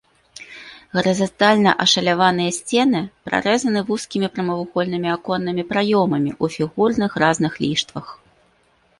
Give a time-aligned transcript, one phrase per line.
[0.95, 8.07] Гарызантальна ашаляваныя сцены прарэзаны вузкімі прамавугольнымі аконнымі праёмамі ў фігурных разных ліштвах.